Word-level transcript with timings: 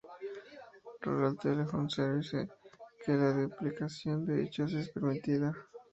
Rural 1.03 1.35
Telephone 1.37 1.87
Service 1.91 2.47
que 3.05 3.11
la 3.11 3.33
duplicación 3.33 4.25
de 4.25 4.41
hechos 4.41 4.73
es 4.73 4.89
permitida. 4.89 5.53